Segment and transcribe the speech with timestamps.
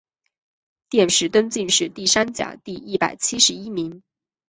[0.89, 4.01] 殿试登进士第三甲第一百七十一名。